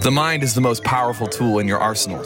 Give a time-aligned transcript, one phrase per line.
[0.00, 2.24] The mind is the most powerful tool in your arsenal.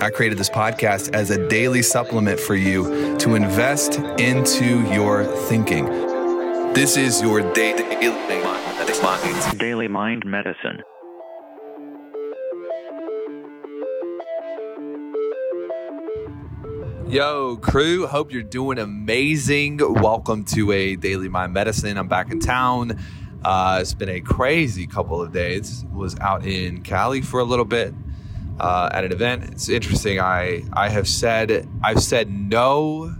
[0.00, 5.86] I created this podcast as a daily supplement for you to invest into your thinking.
[6.74, 7.82] This is your daily
[9.58, 10.82] Daily Mind Medicine.
[17.08, 19.78] Yo, crew, hope you're doing amazing.
[19.78, 21.98] Welcome to a Daily Mind Medicine.
[21.98, 22.98] I'm back in town.
[23.44, 25.84] Uh, it's been a crazy couple of days.
[25.92, 27.94] Was out in Cali for a little bit
[28.60, 29.44] uh, at an event.
[29.44, 30.20] It's interesting.
[30.20, 33.14] I I have said I've said no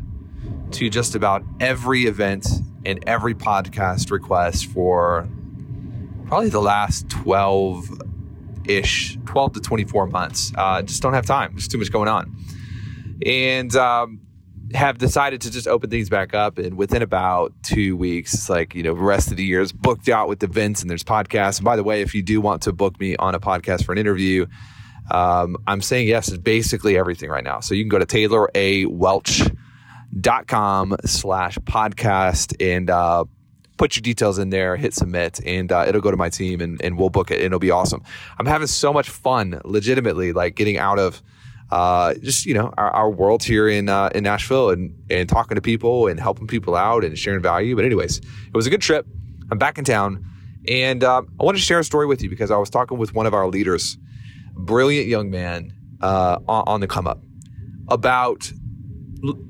[0.73, 2.47] to just about every event
[2.85, 5.29] and every podcast request for
[6.27, 8.01] probably the last 12
[8.67, 10.53] ish, 12 to 24 months.
[10.57, 11.53] Uh, just don't have time.
[11.53, 12.35] There's too much going on
[13.25, 14.21] and um,
[14.75, 16.59] have decided to just open things back up.
[16.59, 19.73] And within about two weeks, it's like, you know, the rest of the year is
[19.73, 21.59] booked out with events and there's podcasts.
[21.59, 23.93] And by the way, if you do want to book me on a podcast for
[23.93, 24.47] an interview,
[25.11, 27.61] um, I'm saying yes to basically everything right now.
[27.61, 33.25] So you can go to taylorAwelch.com slash podcast and uh,
[33.77, 36.81] put your details in there, hit submit, and uh, it'll go to my team and,
[36.83, 37.37] and we'll book it.
[37.37, 38.03] And it'll be awesome.
[38.39, 41.23] I'm having so much fun, legitimately, like getting out of–
[41.73, 45.55] uh, just you know our, our world here in uh, in Nashville and and talking
[45.55, 47.75] to people and helping people out and sharing value.
[47.75, 49.07] But anyways, it was a good trip.
[49.51, 50.23] I'm back in town,
[50.69, 53.15] and uh, I want to share a story with you because I was talking with
[53.15, 53.97] one of our leaders,
[54.55, 57.23] brilliant young man uh, on, on the come up,
[57.89, 58.53] about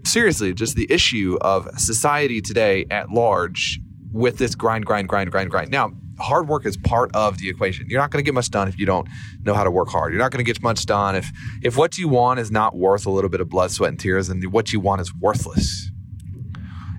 [0.06, 3.80] seriously just the issue of society today at large
[4.12, 5.72] with this grind, grind, grind, grind, grind.
[5.72, 5.90] Now,
[6.22, 7.86] hard work is part of the equation.
[7.88, 9.08] You're not going to get much done if you don't
[9.42, 10.12] know how to work hard.
[10.12, 11.30] You're not going to get much done if
[11.62, 14.28] if what you want is not worth a little bit of blood, sweat, and tears,
[14.28, 15.90] and what you want is worthless.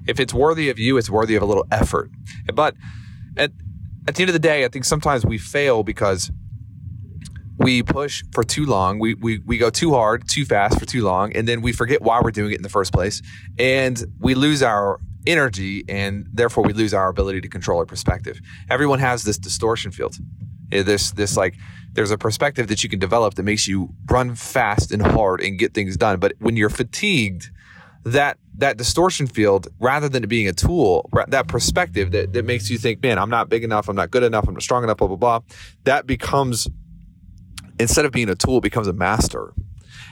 [0.06, 2.12] If it's worthy of you, it's worthy of a little effort.
[2.54, 2.76] But
[3.38, 3.52] at
[4.08, 6.30] at the end of the day, I think sometimes we fail because
[7.58, 9.00] we push for too long.
[9.00, 12.02] We, we, we go too hard, too fast for too long, and then we forget
[12.02, 13.22] why we're doing it in the first place.
[13.58, 18.40] And we lose our energy and therefore we lose our ability to control our perspective.
[18.70, 20.18] Everyone has this distortion field.
[20.70, 21.56] This this like
[21.92, 25.60] there's a perspective that you can develop that makes you run fast and hard and
[25.60, 26.20] get things done.
[26.20, 27.52] But when you're fatigued,
[28.06, 32.70] that that distortion field, rather than it being a tool, that perspective that, that makes
[32.70, 34.98] you think, man, I'm not big enough, I'm not good enough, I'm not strong enough,
[34.98, 35.40] blah, blah, blah,
[35.86, 36.68] that becomes
[37.80, 39.54] instead of being a tool, it becomes a master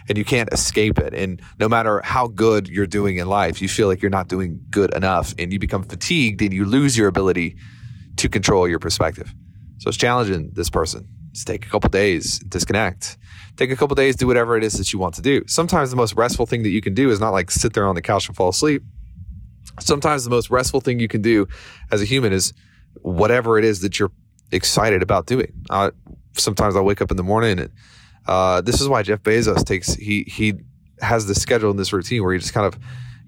[0.10, 1.14] and you can't escape it.
[1.14, 4.60] And no matter how good you're doing in life, you feel like you're not doing
[4.70, 7.56] good enough and you become fatigued and you lose your ability
[8.18, 9.34] to control your perspective.
[9.80, 11.08] So it's challenging this person.
[11.34, 13.18] Just take a couple days, disconnect.
[13.58, 15.44] Take a couple days, do whatever it is that you want to do.
[15.48, 17.96] Sometimes the most restful thing that you can do is not like sit there on
[17.96, 18.84] the couch and fall asleep.
[19.80, 21.48] Sometimes the most restful thing you can do
[21.92, 22.54] as a human is
[23.02, 24.12] whatever it is that you're
[24.52, 25.52] excited about doing.
[25.70, 25.92] Uh,
[26.34, 27.72] sometimes I'll wake up in the morning and
[28.28, 30.54] uh, this is why Jeff Bezos takes he he
[31.02, 32.80] has this schedule and this routine where he just kind of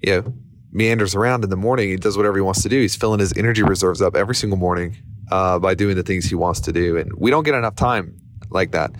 [0.02, 0.34] you know
[0.72, 1.88] meanders around in the morning.
[1.88, 2.80] He does whatever he wants to do.
[2.80, 4.96] He's filling his energy reserves up every single morning
[5.30, 8.16] uh, by doing the things he wants to do, and we don't get enough time
[8.50, 8.92] like that.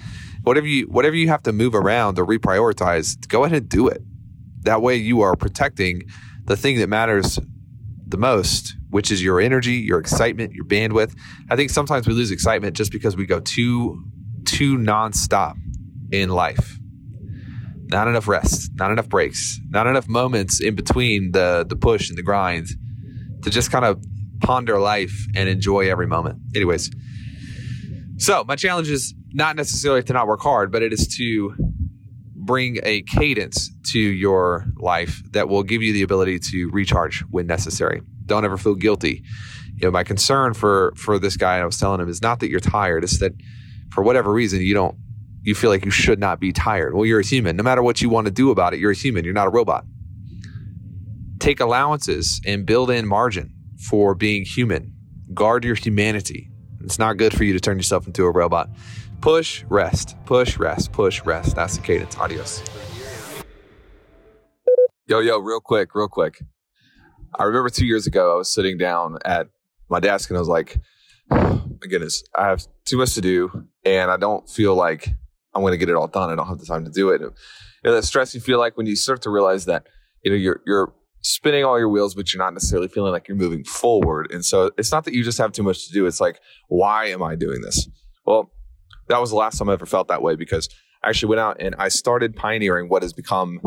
[0.43, 4.03] Whatever you whatever you have to move around or reprioritize, go ahead and do it.
[4.63, 6.03] That way, you are protecting
[6.45, 7.39] the thing that matters
[8.07, 11.15] the most, which is your energy, your excitement, your bandwidth.
[11.51, 14.05] I think sometimes we lose excitement just because we go too
[14.45, 15.57] too nonstop
[16.11, 16.79] in life.
[17.87, 22.19] Not enough rest, not enough breaks, not enough moments in between the the push and
[22.19, 22.69] the grind
[23.43, 24.03] to just kind of
[24.41, 26.39] ponder life and enjoy every moment.
[26.55, 26.91] Anyways,
[28.17, 31.55] so my challenge is not necessarily to not work hard, but it is to
[32.35, 37.47] bring a cadence to your life that will give you the ability to recharge when
[37.47, 38.03] necessary.
[38.27, 39.23] Don't ever feel guilty.
[39.77, 42.49] You know, my concern for for this guy I was telling him is not that
[42.49, 43.33] you're tired, it's that
[43.91, 44.97] for whatever reason you don't
[45.45, 46.95] you feel like you should not be tired.
[46.95, 47.55] Well, you're a human.
[47.57, 49.25] No matter what you want to do about it, you're a human.
[49.25, 49.85] You're not a robot.
[51.39, 53.55] Take allowances and build in margin
[53.89, 54.95] for being human.
[55.35, 56.51] Guard your humanity.
[56.81, 58.71] It's not good for you to turn yourself into a robot.
[59.21, 61.57] Push, rest, push, rest, push, rest.
[61.57, 62.17] That's the cadence.
[62.17, 62.63] Adios.
[65.07, 66.43] Yo, yo, real quick, real quick.
[67.39, 69.49] I remember two years ago, I was sitting down at
[69.91, 70.79] my desk and I was like,
[71.31, 75.09] oh, my goodness, I have too much to do and I don't feel like
[75.55, 76.31] I'm going to get it all done.
[76.31, 77.21] I don't have the time to do it.
[77.21, 77.31] And,
[77.83, 79.87] you know, that stress you feel like when you start to realize that,
[80.23, 83.37] you know, you're, you're spinning all your wheels, but you're not necessarily feeling like you're
[83.37, 84.31] moving forward.
[84.31, 86.07] And so it's not that you just have too much to do.
[86.07, 87.89] It's like, why am I doing this?
[88.27, 88.53] Well,
[89.09, 90.69] that was the last time I ever felt that way because
[91.03, 93.61] I actually went out and I started pioneering what has become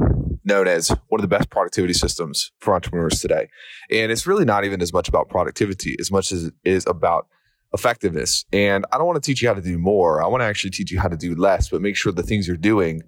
[0.44, 3.50] known as one of the best productivity systems for entrepreneurs today.
[3.92, 7.28] And it's really not even as much about productivity as much as it is about
[7.77, 8.44] effectiveness.
[8.51, 10.24] And I don't want to teach you how to do more.
[10.24, 12.47] I want to actually teach you how to do less, but make sure the things
[12.47, 13.03] you're doing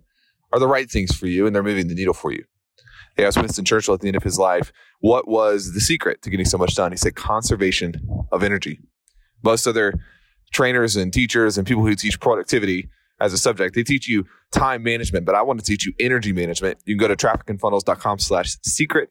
[0.53, 2.43] are the right things for you and they're moving the needle for you.
[3.17, 6.29] They asked Winston Churchill at the end of his life, what was the secret to
[6.29, 6.91] getting so much done?
[6.91, 7.95] He said, conservation
[8.31, 8.79] of energy.
[9.43, 9.93] Most other
[10.53, 12.89] trainers and teachers and people who teach productivity
[13.19, 16.31] as a subject, they teach you time management, but I want to teach you energy
[16.31, 16.77] management.
[16.85, 19.09] You can go to trafficandfunnels.com slash secret,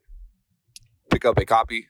[1.11, 1.89] pick up a copy.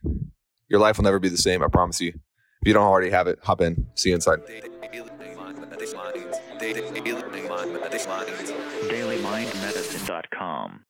[0.69, 1.63] Your life will never be the same.
[1.63, 2.15] I promise you.
[2.61, 3.87] If you don't already have it, hop in.
[3.95, 4.41] See you inside.
[8.89, 10.85] DailyMindMedicine.com.